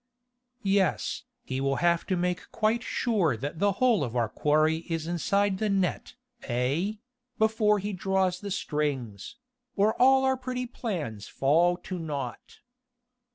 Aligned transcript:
"Yes, 0.63 1.25
he 1.43 1.61
will 1.61 1.75
have 1.75 2.07
to 2.07 2.15
make 2.17 2.49
quite 2.51 2.81
sure 2.81 3.37
that 3.37 3.59
the 3.59 3.73
whole 3.73 4.03
of 4.03 4.15
our 4.15 4.29
quarry 4.29 4.77
is 4.89 5.05
inside 5.05 5.59
the 5.59 5.69
net, 5.69 6.15
eh?... 6.41 6.93
before 7.37 7.77
he 7.77 7.93
draws 7.93 8.39
the 8.41 8.49
strings... 8.49 9.35
or 9.75 9.93
all 10.01 10.25
our 10.25 10.37
pretty 10.37 10.65
plans 10.65 11.27
fall 11.27 11.77
to 11.77 11.99
nought." 11.99 12.61